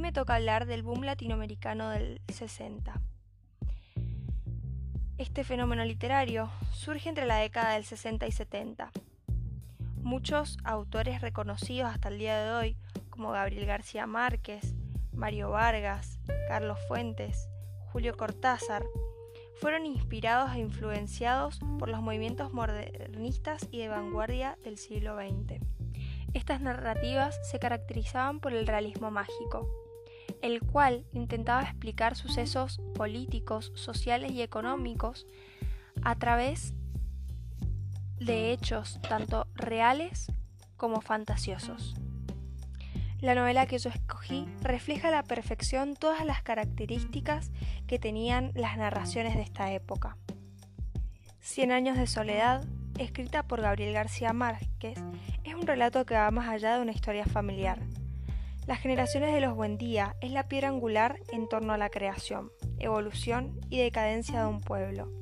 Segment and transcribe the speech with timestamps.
[0.00, 3.00] me toca hablar del boom latinoamericano del 60.
[5.16, 8.90] Este fenómeno literario surge entre la década del 60 y 70.
[10.02, 12.76] Muchos autores reconocidos hasta el día de hoy,
[13.10, 14.74] como Gabriel García Márquez,
[15.12, 16.18] Mario Vargas,
[16.48, 17.48] Carlos Fuentes,
[17.92, 18.84] Julio Cortázar,
[19.60, 25.60] fueron inspirados e influenciados por los movimientos modernistas y de vanguardia del siglo XX.
[26.36, 29.70] Estas narrativas se caracterizaban por el realismo mágico,
[30.42, 35.26] el cual intentaba explicar sucesos políticos, sociales y económicos
[36.02, 36.74] a través
[38.18, 40.30] de hechos tanto reales
[40.76, 41.94] como fantasiosos.
[43.22, 47.50] La novela que yo escogí refleja a la perfección todas las características
[47.86, 50.18] que tenían las narraciones de esta época.
[51.40, 52.62] Cien años de soledad,
[52.98, 54.98] escrita por Gabriel García Márquez,
[55.44, 57.80] es un relato que va más allá de una historia familiar.
[58.66, 63.60] Las generaciones de los Buendía es la piedra angular en torno a la creación, evolución
[63.70, 65.12] y decadencia de un pueblo.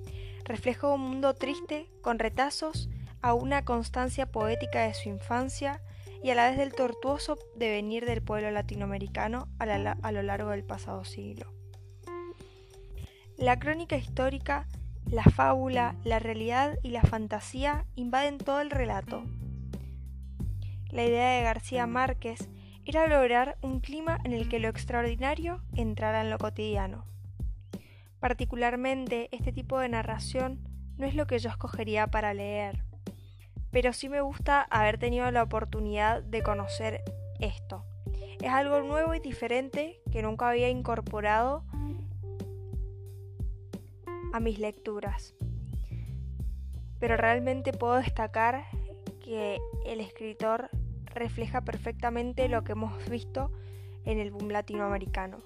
[0.45, 2.89] Refleja un mundo triste con retazos
[3.21, 5.81] a una constancia poética de su infancia
[6.23, 10.65] y a la vez del tortuoso devenir del pueblo latinoamericano a, a lo largo del
[10.65, 11.53] pasado siglo.
[13.37, 14.67] La crónica histórica,
[15.07, 19.25] la fábula, la realidad y la fantasía invaden todo el relato.
[20.91, 22.49] La idea de García Márquez
[22.85, 27.05] era lograr un clima en el que lo extraordinario entrara en lo cotidiano.
[28.21, 30.61] Particularmente este tipo de narración
[30.97, 32.85] no es lo que yo escogería para leer,
[33.71, 37.03] pero sí me gusta haber tenido la oportunidad de conocer
[37.41, 37.85] esto.
[38.41, 41.65] Es algo nuevo y diferente que nunca había incorporado
[44.35, 45.33] a mis lecturas.
[46.99, 48.65] Pero realmente puedo destacar
[49.23, 50.71] que el escritor
[51.07, 53.53] refleja perfectamente lo que hemos visto
[54.05, 55.39] en el boom latinoamericano.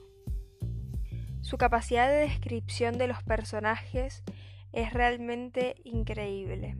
[1.43, 4.25] Su capacidad de descripción de los personajes
[4.73, 6.75] es realmente increíble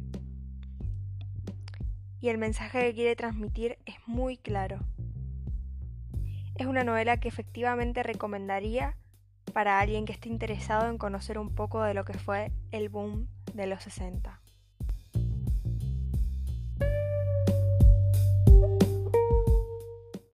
[2.23, 4.79] y el mensaje que quiere transmitir es muy claro.
[6.55, 8.97] Es una novela que efectivamente recomendaría
[9.59, 13.27] para alguien que esté interesado en conocer un poco de lo que fue el boom
[13.55, 14.38] de los 60.